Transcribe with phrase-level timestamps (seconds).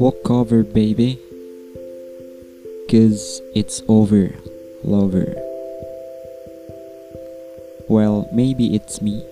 [0.00, 1.20] Walk over, baby.
[2.90, 4.32] Cause it's over,
[4.82, 5.36] lover.
[7.86, 9.22] Well, maybe it's me.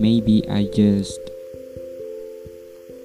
[0.00, 1.20] Maybe I just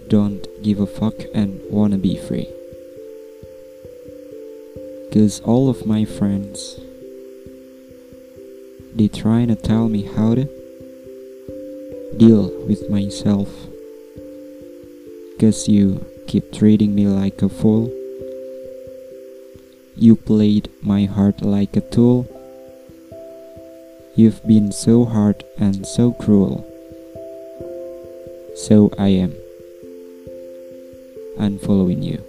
[0.07, 2.49] don't give a fuck and wanna be free.
[5.13, 6.79] Cause all of my friends
[8.95, 10.45] they trying to tell me how to
[12.17, 13.49] deal with myself.
[15.43, 17.91] Cause you keep treating me like a fool.
[19.99, 22.23] You played my heart like a tool.
[24.15, 26.63] You've been so hard and so cruel.
[28.55, 29.35] So I am
[31.35, 32.23] unfollowing you.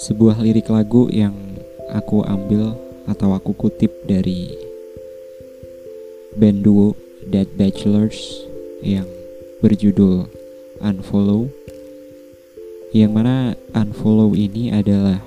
[0.00, 1.36] Sebuah lirik lagu yang
[1.92, 2.72] aku ambil
[3.04, 4.56] atau aku kutip dari
[6.40, 6.96] band duo
[7.28, 8.48] Dead Bachelors
[8.80, 9.15] yang
[9.64, 10.28] berjudul
[10.84, 11.48] Unfollow
[12.92, 15.20] yang mana Unfollow ini adalah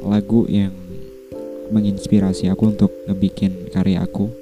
[0.00, 0.72] lagu yang
[1.68, 4.32] menginspirasi aku untuk ngebikin karya aku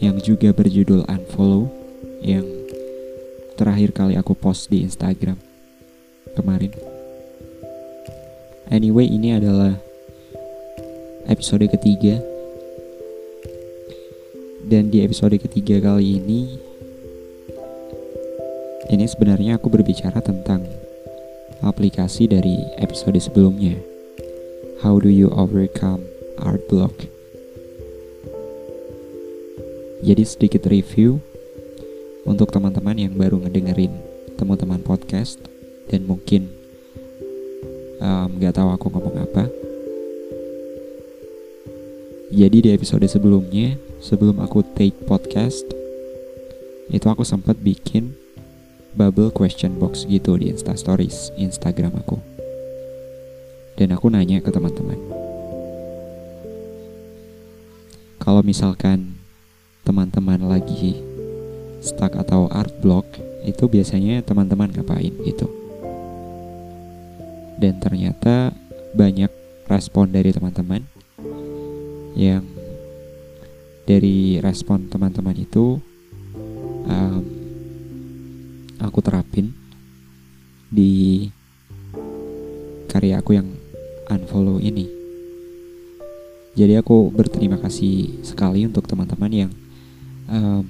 [0.00, 1.72] yang juga berjudul Unfollow
[2.20, 2.44] yang
[3.56, 5.40] terakhir kali aku post di Instagram
[6.36, 6.76] kemarin.
[8.68, 9.72] Anyway, ini adalah
[11.24, 12.20] episode ketiga.
[14.66, 16.58] Dan di episode ketiga kali ini
[18.86, 20.62] ini sebenarnya aku berbicara tentang
[21.62, 23.74] aplikasi dari episode sebelumnya.
[24.84, 26.06] How do you overcome
[26.38, 26.94] art block?
[30.06, 31.18] Jadi sedikit review
[32.22, 33.90] untuk teman-teman yang baru ngedengerin
[34.38, 35.42] teman-teman podcast
[35.90, 36.46] dan mungkin
[38.36, 39.44] nggak um, tahu aku ngomong apa.
[42.30, 45.64] Jadi di episode sebelumnya, sebelum aku take podcast,
[46.92, 48.25] itu aku sempat bikin
[48.96, 52.16] bubble question box gitu di Insta Stories Instagram aku.
[53.76, 54.96] Dan aku nanya ke teman-teman.
[58.16, 59.20] Kalau misalkan
[59.84, 60.96] teman-teman lagi
[61.84, 63.04] stuck atau art block,
[63.44, 65.46] itu biasanya teman-teman ngapain gitu.
[67.60, 68.56] Dan ternyata
[68.96, 69.28] banyak
[69.68, 70.82] respon dari teman-teman
[72.16, 72.42] yang
[73.84, 75.78] dari respon teman-teman itu
[76.88, 77.35] um,
[78.80, 79.52] aku terapin
[80.68, 81.26] di
[82.90, 83.48] karya aku yang
[84.08, 84.88] unfollow ini.
[86.56, 89.52] Jadi aku berterima kasih sekali untuk teman-teman yang
[90.32, 90.64] um,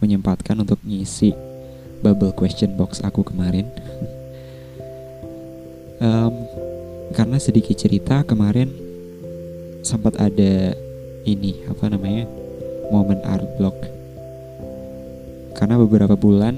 [0.00, 1.36] menyempatkan untuk ngisi
[2.00, 3.68] bubble question box aku kemarin.
[6.04, 6.32] um,
[7.12, 8.72] karena sedikit cerita kemarin
[9.84, 10.72] sempat ada
[11.28, 12.24] ini apa namanya
[12.88, 13.76] momen art block
[15.54, 16.56] karena beberapa bulan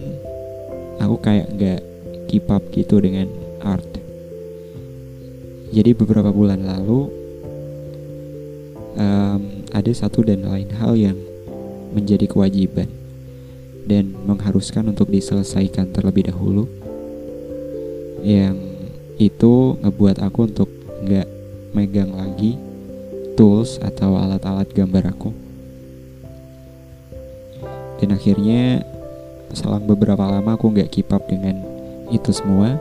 [1.00, 1.80] aku kayak nggak
[2.26, 3.28] keep up gitu dengan
[3.62, 3.86] art
[5.70, 7.10] jadi beberapa bulan lalu
[8.96, 9.40] um,
[9.74, 11.18] ada satu dan lain hal yang
[11.92, 12.88] menjadi kewajiban
[13.86, 16.66] dan mengharuskan untuk diselesaikan terlebih dahulu
[18.26, 18.58] yang
[19.16, 20.68] itu ngebuat aku untuk
[21.06, 21.28] nggak
[21.72, 22.58] megang lagi
[23.36, 25.30] tools atau alat-alat gambar aku.
[28.00, 28.84] Dan akhirnya
[29.54, 31.62] selang beberapa lama aku nggak keep up dengan
[32.10, 32.78] itu semua.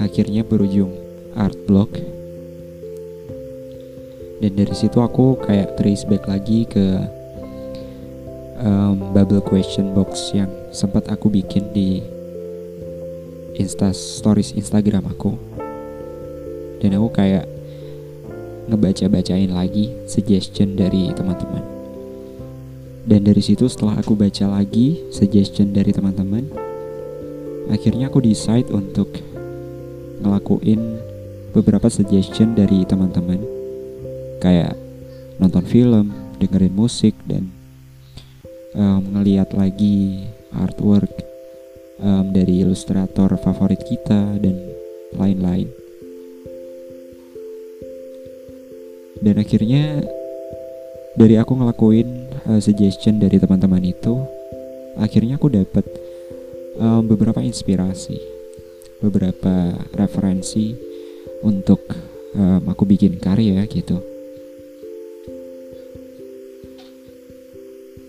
[0.00, 0.92] Akhirnya berujung
[1.36, 1.92] art block.
[4.42, 6.98] Dan dari situ aku kayak trace back lagi ke
[8.58, 12.02] um, bubble question box yang sempat aku bikin di
[13.54, 15.38] Insta stories Instagram aku.
[16.82, 17.46] Dan aku kayak
[18.66, 21.71] ngebaca-bacain lagi suggestion dari teman-teman.
[23.02, 26.46] Dan dari situ setelah aku baca lagi suggestion dari teman-teman,
[27.68, 29.10] akhirnya aku decide untuk
[30.22, 30.78] ngelakuin
[31.50, 33.42] beberapa suggestion dari teman-teman.
[34.38, 34.78] Kayak
[35.42, 37.50] nonton film, dengerin musik dan
[38.78, 41.10] um, ngeliat lagi artwork
[41.98, 44.56] um, dari ilustrator favorit kita dan
[45.18, 45.82] lain-lain.
[49.22, 50.02] dan akhirnya
[51.12, 52.08] dari aku ngelakuin
[52.48, 54.24] uh, suggestion dari teman-teman itu
[54.96, 55.84] akhirnya aku dapat
[56.80, 58.16] um, beberapa inspirasi
[59.02, 60.72] beberapa referensi
[61.42, 61.82] untuk
[62.38, 63.98] um, aku bikin karya gitu.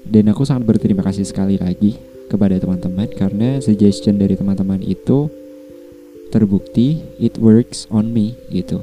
[0.04, 1.98] Dan aku sangat berterima kasih sekali lagi
[2.30, 5.26] kepada teman-teman karena suggestion dari teman-teman itu
[6.30, 8.78] terbukti it works on me gitu.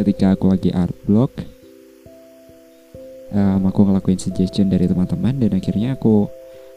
[0.00, 1.53] Ketika aku lagi art block
[3.34, 6.30] um, aku ngelakuin suggestion dari teman-teman dan akhirnya aku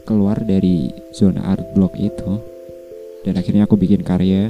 [0.04, 2.42] keluar dari zona art block itu
[3.24, 4.50] dan akhirnya aku bikin karya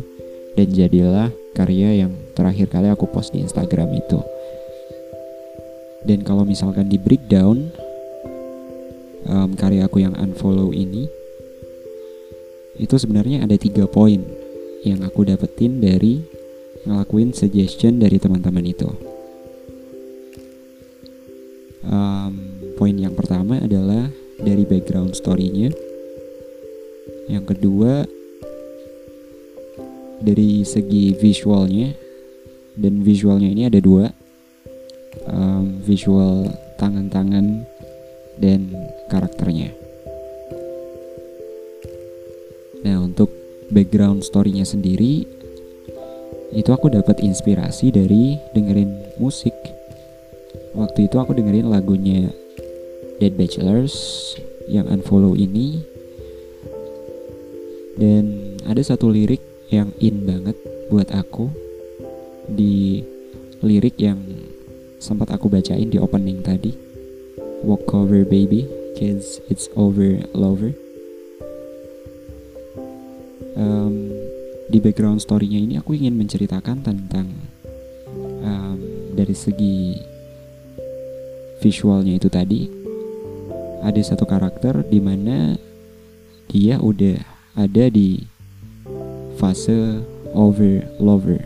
[0.55, 4.19] dan jadilah karya yang terakhir kali aku post di Instagram itu
[6.07, 7.69] dan kalau misalkan di breakdown
[9.27, 11.09] um, karya aku yang unfollow ini
[12.77, 14.21] itu sebenarnya ada tiga poin
[14.85, 16.21] yang aku dapetin dari
[16.85, 19.06] ngelakuin suggestion dari teman-teman itu.
[22.87, 24.07] Poin yang pertama adalah
[24.39, 25.75] dari background story-nya.
[27.27, 28.07] Yang kedua
[30.23, 31.91] dari segi visualnya
[32.79, 34.07] dan visualnya ini ada dua
[35.27, 36.47] um, visual
[36.79, 37.67] tangan-tangan
[38.39, 38.71] dan
[39.11, 39.75] karakternya.
[42.87, 43.27] Nah untuk
[43.67, 45.27] background storynya sendiri
[46.55, 49.75] itu aku dapat inspirasi dari dengerin musik.
[50.71, 52.46] Waktu itu aku dengerin lagunya
[53.17, 53.93] Dead Bachelors
[54.69, 55.81] yang unfollow ini.
[57.97, 59.41] Dan ada satu lirik
[59.73, 60.57] yang in banget
[60.93, 61.49] buat aku.
[62.47, 63.01] Di
[63.65, 64.21] lirik yang
[65.01, 66.73] sempat aku bacain di opening tadi.
[67.65, 70.73] Walk over baby kids it's over lover.
[73.57, 74.13] Um,
[74.69, 77.29] di background storynya ini aku ingin menceritakan tentang
[78.45, 78.77] um,
[79.17, 79.97] dari segi
[81.57, 82.76] visualnya itu tadi
[83.81, 85.57] ada satu karakter di mana
[86.47, 87.19] dia udah
[87.57, 88.25] ada di
[89.37, 90.01] fase
[90.33, 91.43] over lover.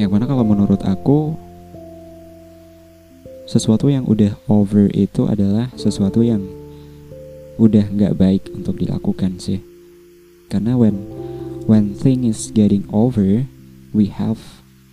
[0.00, 1.36] Yang mana kalau menurut aku
[3.44, 6.40] sesuatu yang udah over itu adalah sesuatu yang
[7.60, 9.60] udah nggak baik untuk dilakukan sih.
[10.48, 11.04] Karena when
[11.68, 13.44] when thing is getting over
[13.92, 14.40] we have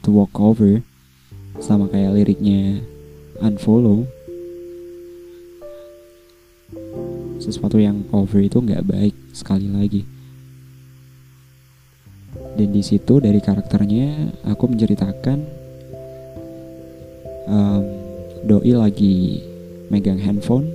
[0.04, 0.84] to walk over.
[1.60, 2.84] Sama kayak liriknya
[3.44, 4.08] unfollow
[7.50, 10.06] sesuatu yang over itu nggak baik sekali lagi.
[12.54, 15.40] Dan di situ dari karakternya aku menceritakan
[17.50, 17.84] um,
[18.46, 19.42] doi lagi
[19.90, 20.70] megang handphone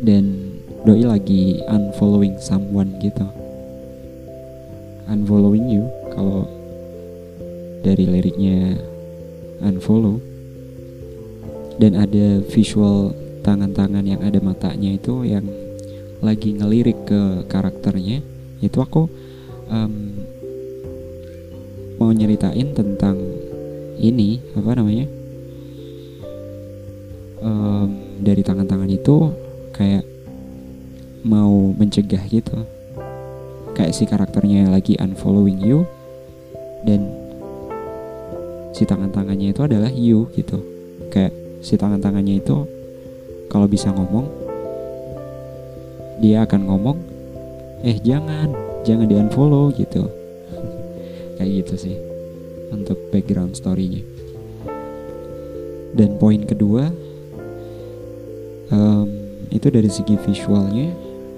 [0.00, 3.26] dan doi lagi unfollowing someone gitu.
[5.06, 5.84] Unfollowing you
[6.16, 6.48] kalau
[7.84, 8.78] dari liriknya
[9.62, 10.18] unfollow.
[11.80, 13.10] Dan ada visual
[13.42, 15.44] tangan-tangan yang ada matanya itu yang
[16.22, 18.22] lagi ngelirik ke karakternya
[18.62, 19.10] itu aku
[19.66, 19.94] um,
[21.98, 23.18] mau nyeritain tentang
[23.98, 25.06] ini apa namanya
[27.42, 27.88] um,
[28.22, 29.34] dari tangan-tangan itu
[29.74, 30.06] kayak
[31.26, 32.54] mau mencegah gitu.
[33.72, 35.86] Kayak si karakternya lagi unfollowing you
[36.84, 37.08] dan
[38.74, 40.60] si tangan-tangannya itu adalah you gitu.
[41.10, 42.66] Kayak si tangan-tangannya itu
[43.52, 44.24] kalau bisa ngomong
[46.24, 46.98] dia akan ngomong
[47.84, 48.48] eh jangan
[48.88, 50.08] jangan di unfollow gitu.
[51.36, 51.96] Kayak gitu sih
[52.72, 54.00] untuk background storynya.
[55.92, 56.88] Dan poin kedua
[58.72, 59.08] um,
[59.52, 60.88] itu dari segi visualnya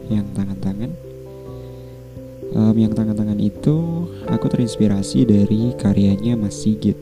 [0.06, 0.92] yang tangan-tangan.
[2.54, 6.94] Um, yang tangan-tangan itu aku terinspirasi dari karyanya Mas Sigit.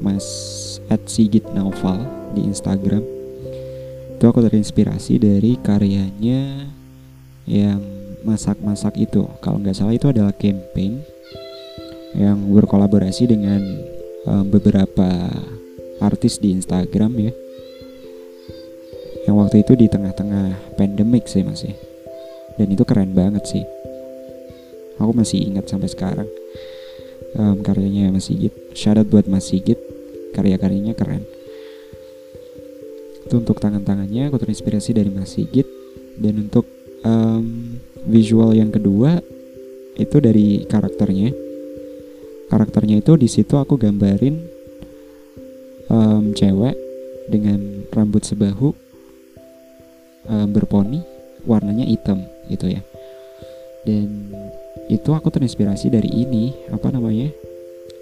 [0.00, 0.24] Mas
[0.88, 2.00] at Sigit Naufal
[2.32, 3.13] di Instagram
[4.24, 6.64] itu aku terinspirasi dari karyanya
[7.44, 7.76] yang
[8.24, 9.28] masak-masak itu.
[9.44, 11.04] Kalau nggak salah itu adalah campaign
[12.16, 13.60] yang berkolaborasi dengan
[14.24, 15.28] um, beberapa
[16.00, 17.36] artis di Instagram ya.
[19.28, 21.76] Yang waktu itu di tengah-tengah pandemik sih masih
[22.56, 23.64] dan itu keren banget sih.
[25.04, 26.28] Aku masih ingat sampai sekarang
[27.36, 28.56] um, karyanya Mas Sigit.
[28.72, 29.76] Shout out buat Mas Sigit
[30.32, 31.28] karya-karyanya keren
[33.34, 35.66] itu untuk tangan-tangannya aku terinspirasi dari Mas Sigit.
[36.14, 36.70] Dan untuk
[37.02, 37.74] um,
[38.06, 39.18] visual yang kedua
[39.98, 41.34] itu dari karakternya.
[42.46, 44.38] Karakternya itu di situ aku gambarin
[45.90, 46.78] um, cewek
[47.26, 47.58] dengan
[47.90, 48.70] rambut sebahu
[50.30, 51.02] uh, berponi
[51.42, 52.86] warnanya hitam gitu ya.
[53.82, 54.30] Dan
[54.86, 57.34] itu aku terinspirasi dari ini apa namanya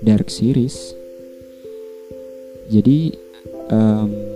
[0.05, 0.93] dark series.
[2.69, 3.17] Jadi
[3.73, 4.32] um,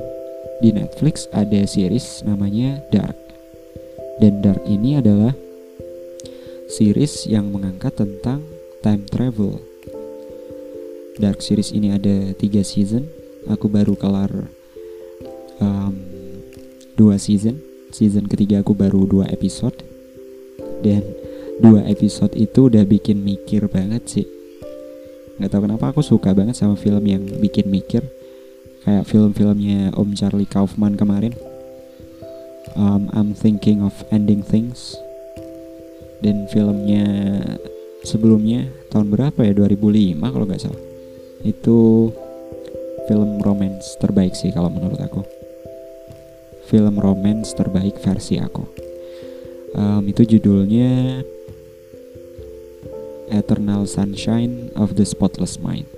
[0.61, 3.17] di Netflix ada series namanya Dark.
[4.17, 5.37] Dan Dark ini adalah
[6.73, 8.41] series yang mengangkat tentang
[8.81, 9.61] time travel.
[11.21, 13.09] Dark series ini ada tiga season.
[13.53, 14.33] Aku baru kelar
[15.61, 15.95] um,
[16.97, 17.61] dua season.
[17.93, 19.77] Season ketiga aku baru dua episode.
[20.81, 21.05] Dan
[21.61, 24.27] dua episode itu udah bikin mikir banget sih.
[25.37, 28.01] Nggak tahu kenapa aku suka banget sama film yang bikin mikir
[28.87, 31.35] kayak film-filmnya Om Charlie Kaufman kemarin.
[32.79, 34.95] Um, I'm Thinking of Ending Things.
[36.23, 37.05] Dan filmnya
[38.07, 39.53] sebelumnya tahun berapa ya?
[39.59, 40.83] 2005 kalau nggak salah.
[41.43, 42.15] Itu
[43.11, 45.27] film romance terbaik sih kalau menurut aku.
[46.71, 48.65] Film romance terbaik versi aku.
[49.75, 51.21] Um, itu judulnya
[53.35, 55.91] Eternal Sunshine of the Spotless Mind.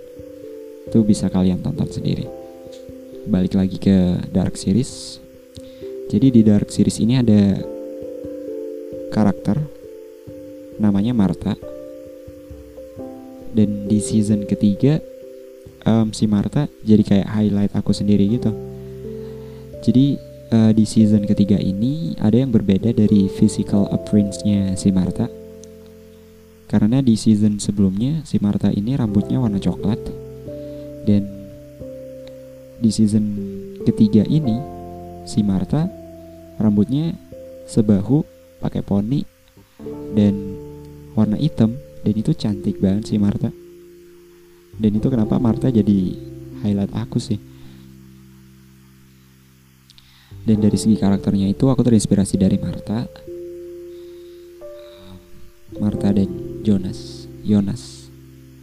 [0.88, 2.38] Itu bisa kalian tonton sendiri
[3.28, 5.20] balik lagi ke Dark Series.
[6.08, 7.61] Jadi di Dark Series ini ada
[9.12, 9.61] karakter
[10.80, 11.52] namanya Martha.
[13.52, 15.00] Dan di season ketiga
[15.85, 18.49] um, si Martha jadi kayak highlight aku sendiri gitu.
[19.85, 20.16] Jadi
[20.49, 25.28] uh, di season ketiga ini ada yang berbeda dari physical appearance-nya si Martha.
[26.68, 30.00] Karena di season sebelumnya si Martha ini rambutnya warna coklat.
[31.04, 31.38] Dan
[32.78, 33.25] di season
[33.82, 34.54] ketiga ini
[35.26, 35.90] si Martha
[36.62, 37.14] rambutnya
[37.66, 38.23] sebahu
[38.62, 39.26] pakai poni
[40.14, 40.35] dan
[41.14, 41.75] warna hitam
[42.06, 43.50] dan itu cantik banget sih Martha.
[44.78, 46.14] Dan itu kenapa Martha jadi
[46.62, 47.38] highlight aku sih.
[50.47, 53.04] Dan dari segi karakternya itu aku terinspirasi dari Martha.
[55.82, 56.30] Martha dan
[56.62, 58.06] Jonas Jonas.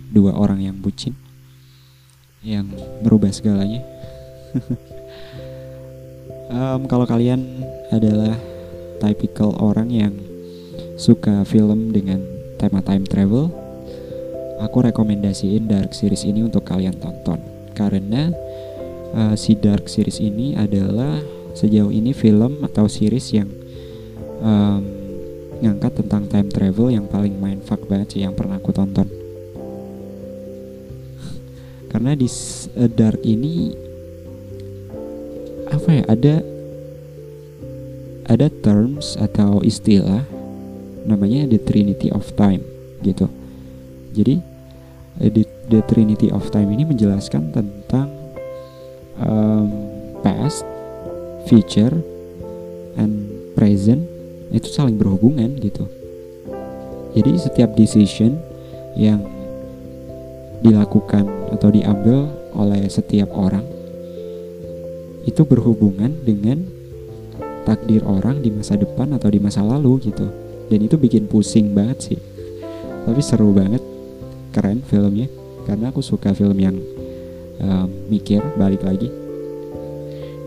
[0.10, 1.25] Dua orang yang bucin
[2.46, 2.70] yang
[3.02, 3.82] merubah segalanya.
[6.46, 8.38] Um, kalau kalian adalah
[9.02, 10.14] typical orang yang
[10.96, 12.22] suka film dengan
[12.62, 13.50] tema time travel
[14.62, 17.42] aku rekomendasiin Dark Series ini untuk kalian tonton.
[17.76, 18.32] Karena
[19.18, 21.20] uh, si Dark Series ini adalah
[21.58, 23.50] sejauh ini film atau series yang
[24.44, 24.84] um,
[25.66, 29.25] ngangkat tentang time travel yang paling mindfuck banget sih yang pernah aku tonton
[31.96, 33.72] karena di uh, Dark ini
[35.72, 36.36] apa ya ada
[38.28, 40.28] ada terms atau istilah
[41.08, 42.68] namanya the Trinity of Time
[43.00, 43.32] gitu
[44.12, 44.44] jadi
[45.20, 48.12] the, the Trinity of Time ini menjelaskan tentang
[49.20, 49.68] um,
[50.24, 50.68] past,
[51.48, 51.94] future,
[53.00, 54.04] and present
[54.52, 55.88] itu saling berhubungan gitu.
[57.16, 58.40] Jadi setiap decision
[58.96, 59.24] yang
[60.66, 62.26] dilakukan atau diambil
[62.58, 63.62] oleh setiap orang
[65.26, 66.66] itu berhubungan dengan
[67.66, 70.26] takdir orang di masa depan atau di masa lalu gitu.
[70.66, 72.20] Dan itu bikin pusing banget sih.
[73.06, 73.82] Tapi seru banget
[74.54, 75.30] keren filmnya
[75.66, 76.78] karena aku suka film yang
[77.60, 79.10] um, mikir balik lagi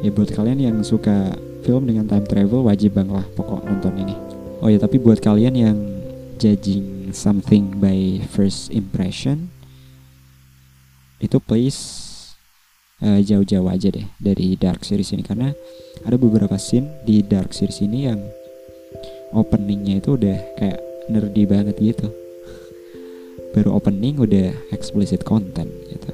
[0.01, 1.35] ya buat kalian yang suka
[1.67, 4.15] film dengan time travel wajib banget lah pokok nonton ini
[4.63, 5.77] oh ya tapi buat kalian yang
[6.39, 9.51] judging something by first impression
[11.19, 11.81] itu please
[13.03, 15.51] uh, jauh-jauh aja deh dari dark series ini karena
[16.07, 18.21] ada beberapa scene di dark series ini yang
[19.35, 20.79] openingnya itu udah kayak
[21.11, 22.09] nerdy banget gitu
[23.59, 26.13] baru opening udah explicit content gitu.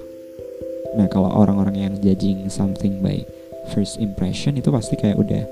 [0.94, 3.26] Nah kalau orang-orang yang judging something by
[3.75, 5.42] first impression itu pasti kayak udah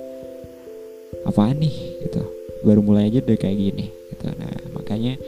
[1.26, 1.74] apaan nih
[2.06, 2.22] gitu.
[2.62, 4.30] Baru mulai aja udah kayak gini gitu.
[4.30, 5.18] Nah makanya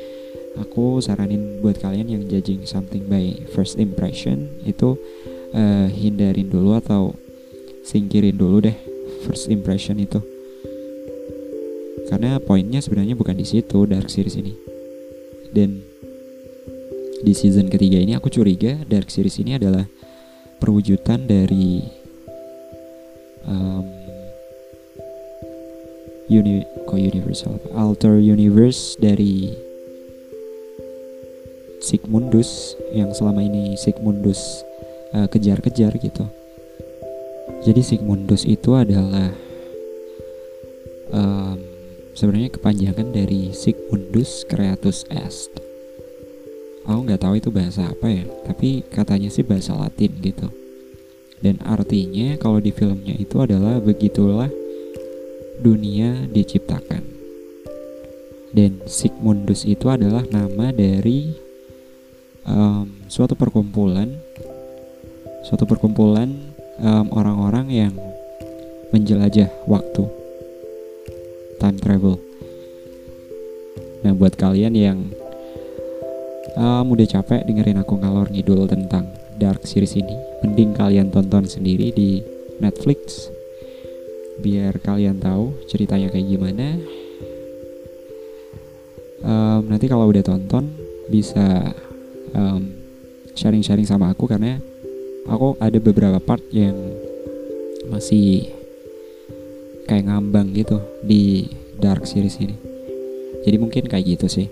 [0.61, 4.99] aku saranin buat kalian yang judging something by first impression itu
[5.54, 7.14] uh, hindarin dulu atau
[7.84, 8.76] singkirin dulu deh
[9.26, 10.20] first impression itu.
[12.06, 14.54] Karena poinnya sebenarnya bukan di situ dark series ini.
[15.54, 15.94] Dan
[17.25, 19.88] di season ketiga ini aku curiga Dark Series ini adalah
[20.61, 21.80] perwujudan dari
[23.49, 23.87] um,
[26.28, 29.56] uni kok universal alter universe dari
[31.84, 34.64] Sigmundus yang selama ini Sigmundus
[35.12, 36.24] uh, kejar-kejar gitu.
[37.60, 39.28] Jadi Sigmundus itu adalah
[41.12, 41.60] um,
[42.16, 45.52] sebenarnya kepanjangan dari Sigmundus Creatus Est.
[46.88, 50.48] Aku nggak tahu itu bahasa apa ya tapi katanya sih bahasa Latin gitu.
[51.44, 54.48] Dan artinya kalau di filmnya itu adalah begitulah
[55.60, 57.04] dunia diciptakan.
[58.54, 61.43] Dan Sigmundus itu adalah nama dari
[62.48, 64.08] um, suatu perkumpulan
[65.44, 66.32] suatu perkumpulan
[66.80, 67.94] orang orang-orang yang
[68.90, 70.04] menjelajah waktu
[71.62, 72.18] time travel.
[74.02, 74.98] Nah buat kalian yang
[76.58, 79.06] um, udah capek dengerin aku ngalor ngidul tentang
[79.38, 82.22] Dark Series ini mending kalian tonton sendiri di
[82.62, 83.30] Netflix
[84.38, 86.78] biar kalian tahu ceritanya kayak gimana.
[89.24, 90.68] Um, nanti kalau udah tonton
[91.08, 91.72] bisa
[93.34, 94.62] sharing-sharing sama aku karena
[95.26, 96.74] aku ada beberapa part yang
[97.90, 98.48] masih
[99.84, 102.56] kayak ngambang gitu di dark series ini.
[103.44, 104.48] Jadi mungkin kayak gitu sih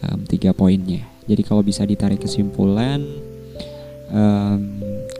[0.00, 1.04] um, tiga poinnya.
[1.28, 3.04] Jadi kalau bisa ditarik kesimpulan
[4.08, 4.60] um,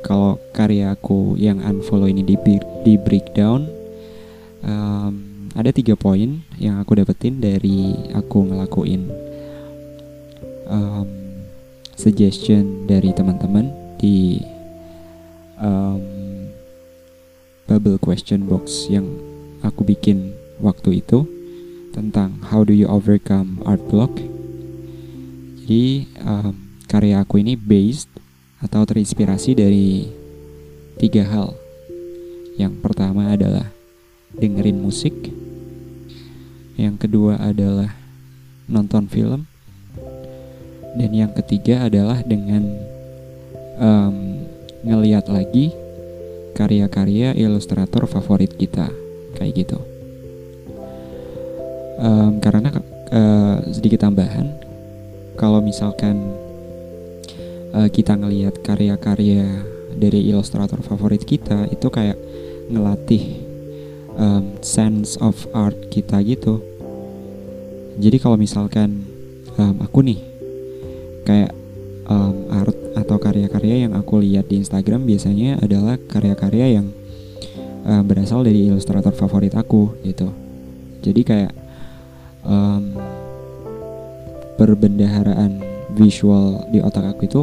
[0.04, 2.36] kalau karya aku yang unfollow ini di,
[2.84, 3.68] di breakdown
[4.64, 5.12] um,
[5.56, 9.02] ada tiga poin yang aku dapetin dari aku ngelakuin
[10.68, 11.24] um,
[11.96, 14.42] suggestion dari teman-teman di
[15.58, 16.02] um,
[17.64, 19.08] bubble question box yang
[19.64, 21.24] aku bikin waktu itu
[21.94, 24.10] tentang how do you overcome art block.
[25.64, 26.54] Jadi um,
[26.90, 28.12] karya aku ini based
[28.60, 30.10] atau terinspirasi dari
[31.00, 31.56] tiga hal.
[32.60, 33.70] Yang pertama adalah
[34.36, 35.14] dengerin musik.
[36.74, 37.94] Yang kedua adalah
[38.66, 39.46] nonton film.
[40.94, 42.62] Dan yang ketiga adalah dengan
[43.78, 44.46] um,
[44.86, 45.74] ngeliat lagi
[46.54, 48.86] karya-karya ilustrator favorit kita
[49.34, 49.78] kayak gitu.
[51.98, 52.70] Um, karena
[53.10, 54.54] uh, sedikit tambahan
[55.34, 56.34] kalau misalkan
[57.74, 62.18] uh, kita ngelihat karya-karya dari ilustrator favorit kita itu kayak
[62.70, 63.42] ngelatih
[64.14, 66.62] um, sense of art kita gitu.
[67.98, 69.06] Jadi kalau misalkan
[69.54, 70.33] um, aku nih
[71.25, 71.52] kayak
[72.09, 76.87] um, art atau karya-karya yang aku lihat di Instagram biasanya adalah karya-karya yang
[77.88, 80.31] uh, berasal dari ilustrator favorit aku gitu.
[81.04, 81.52] Jadi kayak
[82.47, 82.97] um,
[84.57, 85.61] perbendaharaan
[85.95, 87.43] visual di otak aku itu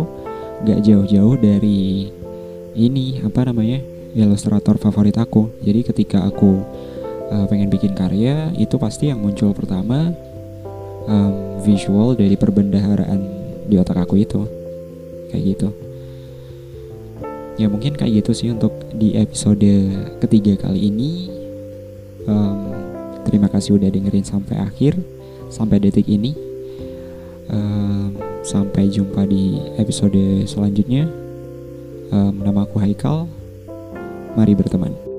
[0.66, 2.10] gak jauh-jauh dari
[2.78, 3.84] ini apa namanya
[4.16, 5.52] ilustrator favorit aku.
[5.62, 6.64] Jadi ketika aku
[7.32, 10.16] uh, pengen bikin karya itu pasti yang muncul pertama
[11.06, 13.41] um, visual dari perbendaharaan
[13.72, 14.44] di otak aku itu
[15.32, 15.72] kayak gitu
[17.56, 19.72] ya mungkin kayak gitu sih untuk di episode
[20.20, 21.12] ketiga kali ini
[22.28, 22.72] um,
[23.22, 24.98] Terima kasih udah dengerin sampai akhir,
[25.54, 26.34] sampai detik ini.
[27.52, 31.06] Um, sampai jumpa di episode selanjutnya.
[32.10, 33.30] Um, nama aku Haikal.
[34.34, 35.11] Mari berteman.